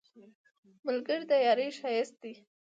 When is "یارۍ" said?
1.45-1.69